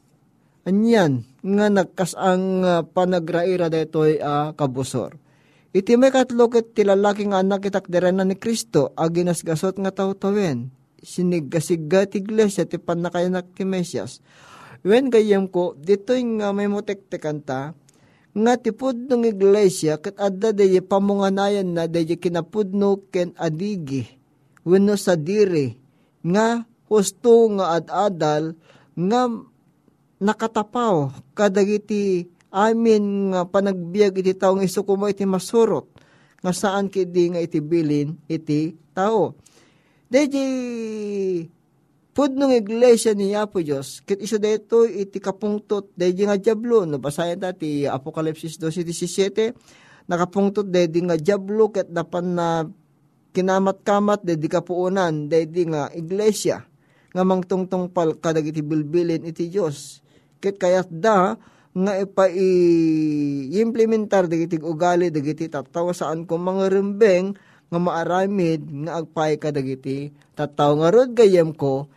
anyan 0.63 1.27
nga 1.43 1.67
nagkasang 1.71 2.47
uh, 2.63 2.83
panagraira 2.87 3.67
detoy 3.73 4.19
a 4.23 4.27
uh, 4.27 4.47
kabusor. 4.55 5.19
Iti 5.73 5.97
may 5.97 6.13
katlo 6.13 6.53
ket 6.53 6.77
nga 6.77 7.41
anak 7.41 7.65
itak 7.65 7.89
na 7.89 8.29
ni 8.29 8.37
Kristo 8.37 8.93
aginas 8.93 9.41
gasot 9.41 9.81
nga 9.81 9.89
tawtawen. 9.89 10.69
Sinigasiga 11.01 12.07
ti 12.07 12.21
iglesia 12.21 12.69
ti 12.69 12.77
panakayanak 12.77 13.57
ti 13.57 13.65
Mesias. 13.65 14.21
Wen 14.85 15.09
gayem 15.09 15.47
ko, 15.47 15.79
dito'y 15.79 16.43
nga 16.43 16.51
may 16.51 16.67
motektekan 16.67 17.39
ta, 17.41 17.71
nga 18.33 18.53
tipud 18.57 18.97
ng 19.13 19.29
iglesia 19.29 20.01
kat 20.01 20.17
adda 20.17 20.57
dayi 20.57 20.81
pamunganayan 20.81 21.69
na 21.69 21.85
dayi 21.85 22.17
kinapudno 22.17 23.13
ken 23.13 23.37
adigi 23.37 24.09
wenno 24.65 24.97
sa 24.97 25.21
dire 25.21 25.77
nga 26.25 26.65
husto 26.89 27.53
nga 27.61 27.77
ad-adal 27.77 28.57
nga 28.97 29.21
nakatapaw 30.23 31.11
kadagiti 31.35 32.31
amin 32.55 33.35
nga 33.35 33.43
panagbiag 33.43 34.23
iti 34.23 34.39
taong 34.39 34.63
isukumo 34.63 35.11
iti 35.11 35.27
masurot 35.27 35.91
nga 36.43 36.53
saan 36.55 36.87
kidi 36.87 37.35
nga 37.35 37.41
iti 37.43 37.59
bilin 37.59 38.15
iti 38.31 38.75
tao. 38.95 39.35
Deji 40.07 40.47
Pudnong 42.13 42.53
iglesia 42.61 43.17
ni 43.17 43.33
Apo 43.33 43.65
Diyos, 43.65 44.05
kit 44.05 44.21
iso 44.21 44.37
deto 44.37 44.85
iti 44.85 45.17
kapungtot, 45.17 45.97
deji 45.97 46.29
nga 46.29 46.37
jablo, 46.37 46.85
no 46.85 47.01
basayan 47.01 47.41
ti 47.57 47.89
Apokalipsis 47.89 48.61
12.17, 48.61 49.57
nakapungtot 50.13 50.69
deji 50.69 51.09
nga 51.09 51.17
jablo, 51.17 51.73
ket 51.73 51.89
dapan 51.89 52.37
na 52.37 52.69
kinamat-kamat, 53.33 54.29
deji 54.29 54.45
kapuunan, 54.53 55.25
deji 55.25 55.73
nga 55.73 55.89
iglesia, 55.97 56.69
nga 57.17 57.25
mangtungtong 57.25 57.89
pal 57.89 58.21
kadag 58.21 58.45
iti 58.45 58.61
bilbilin 58.61 59.25
iti 59.25 59.49
Diyos. 59.49 60.02
Kit 60.43 60.59
kayat 60.59 60.91
da, 60.91 61.39
nga 61.73 61.93
ipa 61.97 62.29
i-implementar 62.29 64.29
dagiti 64.29 64.61
ugali 64.61 65.09
dagiti 65.09 65.49
tataw 65.49 65.89
saan 65.97 66.29
kung 66.29 66.45
mga 66.45 66.69
rembeng 66.69 67.33
nga 67.73 67.79
maaramid 67.81 68.61
nga 68.85 69.01
agpay 69.01 69.41
kadagiti 69.41 70.13
tataw 70.37 70.77
nga 70.77 70.93
rod 70.93 71.17
gayem 71.17 71.57
ko 71.57 71.89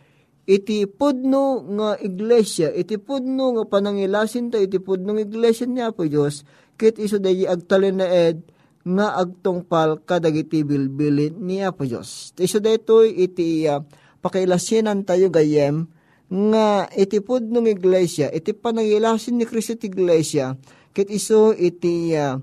iti 0.46 0.86
pudno 0.86 1.66
nga 1.74 1.98
iglesia, 1.98 2.70
iti 2.70 3.02
pudno 3.02 3.58
nga 3.58 3.64
panangilasin 3.66 4.54
ta, 4.54 4.62
iti 4.62 4.78
pudno 4.78 5.18
nga 5.18 5.26
iglesia 5.26 5.66
niya 5.66 5.90
po 5.90 6.06
Diyos, 6.06 6.46
kit 6.78 7.02
iso 7.02 7.18
dayi 7.18 7.50
agtalin 7.50 7.98
na 7.98 8.06
ed, 8.06 8.46
nga 8.86 9.18
agtungpal 9.18 10.06
kadagiti 10.06 10.62
bilbilin 10.62 11.42
niya 11.42 11.74
po 11.74 11.82
Diyos. 11.82 12.30
Iso 12.38 12.62
dito 12.62 13.02
iti 13.02 13.66
uh, 13.66 13.82
pakiilasinan 14.22 15.02
tayo 15.02 15.34
gayem, 15.34 15.90
nga 16.26 16.90
iti 16.90 17.22
pudno 17.22 17.62
nga 17.62 17.72
iglesia, 17.72 18.26
iti 18.34 18.50
panangilasin 18.50 19.38
ni 19.38 19.46
Kristo 19.46 19.78
iti 19.78 19.86
iglesia, 19.86 20.58
kit 20.90 21.06
iso 21.10 21.54
iti 21.54 22.10
uh, 22.18 22.38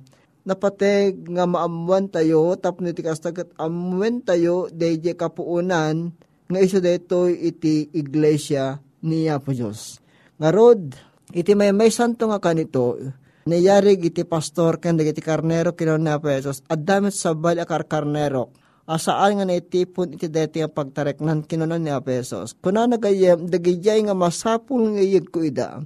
napateg 0.48 1.28
nga 1.28 1.44
maamuan 1.44 2.08
tayo, 2.08 2.56
tapno 2.60 2.92
iti 2.92 3.04
kastagat 3.04 3.52
amuan 3.60 4.24
tayo, 4.24 4.72
dahi 4.72 5.00
kapuunan, 5.16 6.16
nga 6.48 6.60
iso 6.60 6.80
dito 6.80 7.28
iti 7.28 7.92
iglesia 7.92 8.80
niya 9.04 9.40
po 9.44 9.52
Diyos. 9.52 10.00
Nga 10.40 10.50
rod, 10.52 10.96
iti 11.36 11.52
may 11.56 11.76
may 11.76 11.92
santo 11.92 12.28
nga 12.28 12.40
kanito, 12.40 13.00
nayarig 13.48 14.00
iti 14.00 14.24
pastor 14.24 14.80
ken 14.80 14.96
iti 15.00 15.20
karnero 15.20 15.76
kinon 15.76 16.08
na 16.08 16.20
pesos, 16.20 16.64
at 16.72 16.80
damit 16.84 17.16
sa 17.16 17.36
bali 17.36 17.60
akar 17.60 17.88
karnero, 17.88 18.52
asaan 18.84 19.40
nga 19.40 19.46
naitipon 19.48 20.16
iti 20.16 20.28
deti 20.28 20.60
ang 20.60 20.72
pagtarek 20.72 21.24
nan 21.24 21.44
kinunan 21.48 21.80
ni 21.80 21.92
Apesos. 21.92 22.56
Kuna 22.60 22.88
nagayem, 22.88 23.48
dagijay 23.48 24.04
nga 24.04 24.16
masapul 24.16 24.96
nga 24.96 25.04
iyag 25.04 25.32
ko 25.32 25.40
ida, 25.44 25.84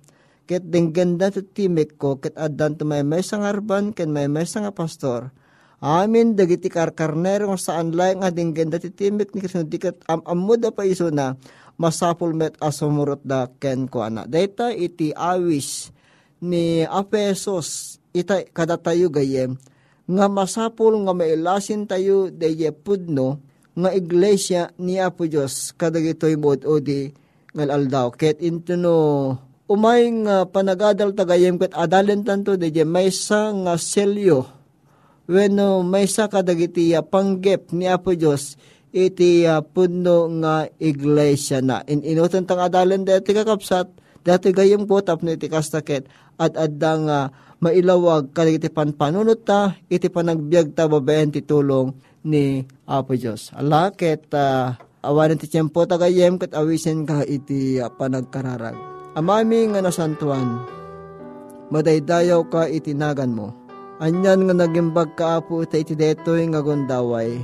ket 0.50 0.66
dengganda 0.66 1.30
to 1.30 1.46
timik 1.46 2.00
ko, 2.02 2.18
ket 2.18 2.34
adan 2.34 2.74
to 2.74 2.84
may 2.88 3.06
may 3.06 3.22
sangarban, 3.22 3.94
ken 3.94 4.10
may 4.10 4.26
may 4.26 4.48
nga 4.48 4.74
pastor, 4.74 5.30
Amin 5.78 6.34
dagiti 6.34 6.74
karkarnero 6.74 7.54
nga 7.54 7.60
saan 7.62 7.94
lang 7.94 8.26
nga 8.26 8.34
dinggen 8.34 8.74
dati 8.74 8.90
timik 8.90 9.30
ni 9.38 9.46
Kristo 9.46 9.62
dikat 9.62 10.02
am 10.10 10.26
amuda 10.26 10.74
pa 10.74 10.82
iso 10.82 11.14
na 11.14 11.38
masapul 11.78 12.34
met 12.34 12.58
asumurot 12.58 13.22
da 13.22 13.46
ken 13.62 13.86
ko 13.86 14.02
ana. 14.02 14.26
Data 14.26 14.74
iti 14.74 15.14
awis 15.14 15.94
ni 16.42 16.82
Apesos 16.82 18.02
ita 18.10 18.42
kadatayo 18.50 19.14
gayem 19.14 19.54
nga 20.08 20.26
masapul 20.32 20.96
nga 21.04 21.12
mailasin 21.12 21.84
tayo 21.84 22.32
deye 22.32 22.72
pudno 22.72 23.44
nga 23.78 23.92
iglesia 23.94 24.72
ni 24.80 24.98
Apo 24.98 25.28
Diyos 25.28 25.76
kadagitoy 25.76 26.40
bod 26.40 26.64
o 26.66 26.80
di 26.82 27.12
ngal 27.54 27.70
aldaw. 27.70 28.10
Ket 28.16 28.40
intuno 28.42 29.36
umay 29.68 30.08
nga 30.26 30.48
panagadal 30.48 31.12
tagayem 31.12 31.60
ket 31.60 31.76
adalen 31.76 32.24
tanto 32.24 32.56
deye 32.56 32.88
may 32.88 33.12
sa 33.12 33.52
nga 33.52 33.76
selyo 33.76 34.48
wenno 35.28 35.84
may 35.84 36.08
sa 36.08 36.32
kadagiti 36.32 36.96
panggep 36.96 37.76
ni 37.76 37.86
Apo 37.86 38.16
Diyos 38.16 38.56
iti 38.96 39.44
uh, 39.44 39.62
puno 39.62 40.32
nga 40.42 40.66
iglesia 40.80 41.60
na. 41.60 41.84
In 41.86 42.02
inutan 42.02 42.48
tang 42.48 42.64
adalan 42.64 43.04
dati 43.04 43.36
kakapsat, 43.36 43.92
dati 44.24 44.56
gayam 44.56 44.88
ko 44.88 45.04
tapno 45.04 45.36
iti 45.36 45.52
kastaket 45.52 46.08
at 46.40 46.56
adang 46.56 47.06
uh, 47.12 47.28
mailawag 47.64 48.34
kadagiti 48.34 48.70
panpanunot 48.72 49.42
ta, 49.46 49.76
iti 49.88 50.08
panagbiag 50.08 50.74
ta 50.78 50.86
babayan 50.90 51.32
ti 51.32 51.42
tulong 51.46 51.94
ni 52.28 52.66
Apo 52.86 53.14
Diyos. 53.18 53.54
Alakit 53.56 54.32
uh, 54.34 54.76
awanan 55.02 55.40
ti 55.40 55.48
tiyempo 55.50 55.86
tagayem 55.86 56.38
kat 56.38 56.54
awisen 56.58 57.06
ka 57.08 57.24
iti 57.24 57.82
uh, 57.82 57.90
panagkararag. 57.94 58.76
Amami 59.18 59.74
nga 59.74 59.82
nasantuan, 59.82 60.62
madaydayaw 61.74 62.46
ka 62.54 62.70
itinagan 62.70 63.34
mo 63.34 63.68
Anyan 63.98 64.46
nga 64.46 64.54
nagimbag 64.54 65.18
kaapo 65.18 65.66
ita 65.66 65.82
iti 65.82 65.98
detoy 65.98 66.46
nga 66.54 66.62
gondaway. 66.62 67.42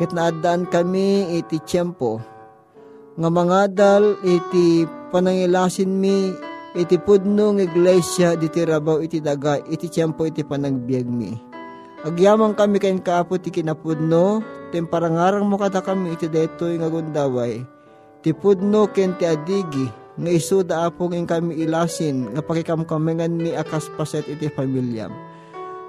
Ket 0.00 0.16
naadaan 0.16 0.64
kami 0.64 1.36
iti 1.36 1.60
tiyempo. 1.60 2.24
Nga 3.20 3.28
mga 3.28 3.60
dal 3.76 4.04
iti 4.24 4.88
panangilasin 5.12 5.92
mi 5.92 6.32
iti 6.74 6.98
pudno 6.98 7.54
ng 7.54 7.62
iglesia 7.62 8.34
diti 8.34 8.66
rabaw 8.66 8.98
iti 8.98 9.22
daga 9.22 9.62
iti 9.70 9.86
tiyempo 9.86 10.26
iti 10.26 10.42
panagbiag 10.42 11.06
mi. 11.06 11.32
Agyamang 12.04 12.52
kami 12.52 12.76
kain 12.82 13.00
kaapo 13.00 13.40
ti 13.40 13.48
kinapudno, 13.48 14.44
temparangarang 14.74 15.46
mo 15.48 15.56
kada 15.56 15.80
kami 15.80 16.12
iti 16.12 16.28
detoy 16.28 16.76
nga 16.76 16.92
gondaway. 16.92 17.64
Ti 18.20 18.36
pudno 18.36 18.90
ken 18.92 19.16
ti 19.16 19.24
adigi, 19.24 19.88
nga 20.20 20.30
isuda 20.30 20.84
apong 20.84 21.16
in 21.16 21.24
kami 21.24 21.64
ilasin, 21.64 22.28
nga 22.36 22.44
pakikamkamingan 22.44 23.40
mi 23.40 23.56
akas 23.56 23.88
paset 23.96 24.26
iti 24.28 24.52
pamilyam 24.52 25.10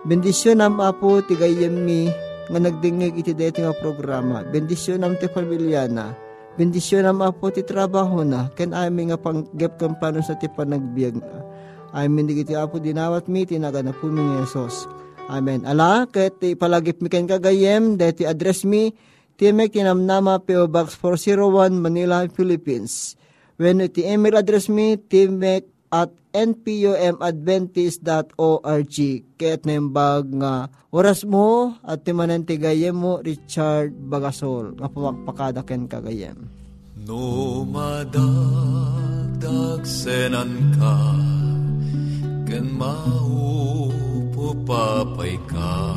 Bendisyon 0.05 0.61
am 0.61 0.77
apo 0.85 1.17
ti 1.25 1.33
gayem 1.33 1.81
mi 1.81 2.05
nga 2.45 2.59
nagdingig 2.61 3.17
iti 3.17 3.33
deti 3.33 3.65
nga 3.65 3.73
programa. 3.73 4.45
Bendisyon 4.45 5.01
am 5.01 5.17
ti 5.17 5.25
pamilyana. 5.25 6.13
Bendisyon 6.55 7.03
am 7.03 7.19
apo 7.19 7.51
ti 7.51 7.67
trabaho 7.67 8.23
na. 8.23 8.47
Ken 8.55 8.71
ami 8.71 9.11
nga 9.11 9.19
panggep 9.19 9.75
kampano 9.75 10.23
sa 10.23 10.39
ti 10.39 10.47
panagbiag 10.47 11.19
na. 11.19 11.39
Amin 11.91 12.27
di 12.27 12.39
iti 12.39 12.55
apo 12.55 12.79
dinawat 12.79 13.27
mi 13.27 13.43
tinaga 13.43 13.83
na 13.83 13.91
po 13.91 14.07
mi 14.07 14.23
Yesus. 14.39 14.87
Amen. 15.27 15.67
Ala, 15.67 16.07
ket 16.07 16.39
palagip 16.55 17.03
mi 17.03 17.11
ken 17.11 17.27
kagayem, 17.27 17.99
deti 17.99 18.23
address 18.23 18.63
mi, 18.63 18.95
Timek 19.35 19.75
Tinamnama 19.75 20.39
PO 20.39 20.71
Box 20.71 20.95
401 20.95 21.75
Manila, 21.75 22.23
Philippines. 22.31 23.19
When 23.59 23.83
iti 23.83 24.07
email 24.07 24.39
address 24.39 24.71
mi, 24.71 24.95
timek 24.95 25.74
at 25.95 26.11
npumadventist.org. 26.35 28.95
Kaya't 29.39 29.63
naimbag 29.63 30.35
nga 30.35 30.67
oras 30.91 31.23
mo 31.23 31.79
at 31.79 32.03
timanan 32.03 32.43
tigayem 32.43 32.91
mo 32.91 33.23
Richard 33.23 33.95
Bagasol. 33.95 34.75
Nga 34.75 34.91
pawagpakada 34.91 35.63
ken 35.63 35.87
kagayem. 35.87 36.51
No 37.07 37.63
madagdag 37.63 39.87
senan 39.87 40.75
ka 40.75 41.15
ken 42.43 42.75
maupupapay 42.75 45.39
ka 45.47 45.95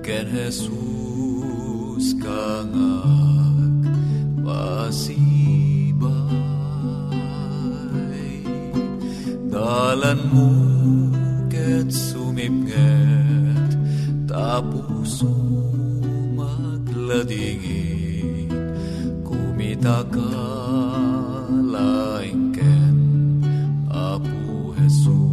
ken 0.00 0.32
Jesus 0.32 2.16
kangag 2.22 3.90
pasiba 4.44 5.53
Dalan 9.64 10.20
mo 10.28 10.52
ket 11.48 11.88
sumipnget 11.88 13.72
tapos 14.28 15.24
magladingit 16.36 17.72
kumita 19.24 20.04
ka 20.12 20.52
laingken 21.48 22.92
Apo 23.88 24.76
Jesus. 24.76 25.24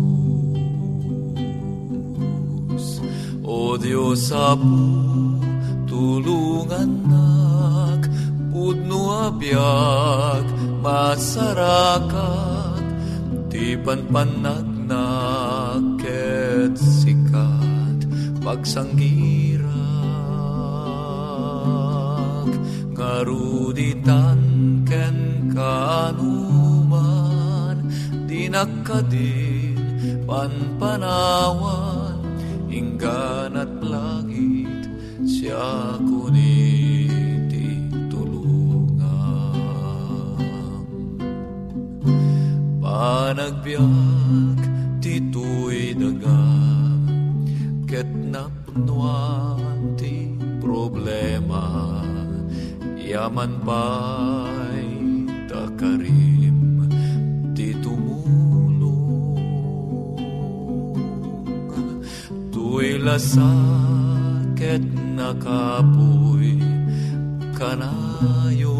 Diyos 3.83 4.31
apo, 4.31 4.87
tulungan 5.83 6.91
nak, 7.11 8.07
pudno 8.53 9.27
abiyag, 9.27 10.45
masarakat, 10.79 12.50
ti 13.61 13.77
panpanagnak, 13.77 14.89
ket 16.01 16.73
sikat, 16.73 18.09
pagsanggirak, 18.41 19.69
ngaruditan 22.97 24.41
ken 24.81 25.45
kanuman, 25.53 26.65
dinakadin, 28.25 29.77
panpanawan, 30.25 32.17
inggan 32.65 33.61
at 33.61 33.69
langit, 33.85 34.89
siya 35.21 36.01
kuniti 36.01 36.40
Panagbiag, 42.91 44.59
tito'y 44.99 45.95
daga, 45.95 46.43
ket 47.87 48.03
napnuan 48.03 49.95
ti 49.95 50.35
problema, 50.59 52.03
yaman 52.99 53.63
pa'y 53.63 54.91
takarim, 55.47 56.83
ti 57.55 57.71
tumulong. 57.79 59.39
Tu'y 62.51 62.99
lasakit 62.99 64.83
nakapoy, 65.15 66.59
kanayon 67.55 68.70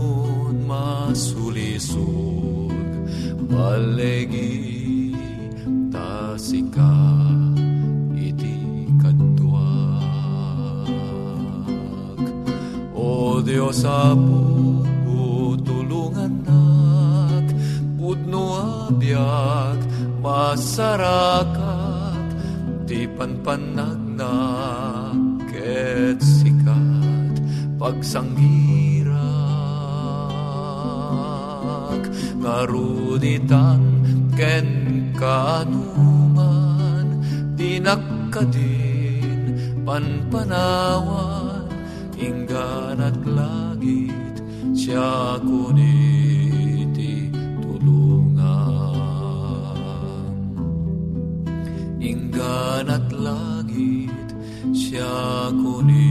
palegi 3.52 5.12
tasika 5.92 6.96
iti. 8.16 8.72
O 13.02 13.42
Diyos 13.42 13.82
apo, 13.84 14.86
tulungan 15.66 16.46
nak, 16.46 17.50
pudno 17.98 18.62
abiyag, 18.88 19.82
masarakat, 20.22 21.58
di 22.86 23.10
panpanagnak, 23.18 25.18
ket 25.50 26.22
sikat, 26.22 27.42
pagsanggirak, 27.82 28.91
ngaruditan, 32.42 34.02
ken 34.34 34.66
kanuman, 35.14 37.06
dinakadin, 37.54 39.54
panpanawan, 39.86 41.70
inggan 42.18 42.98
at 42.98 43.14
langit, 43.22 44.42
siya 44.74 45.38
kuniti 45.46 47.30
tulungan. 47.62 48.42
Inggan 52.02 52.90
at 52.90 53.14
langit, 53.14 54.34
siya 54.74 55.54
kuniti 55.54 56.11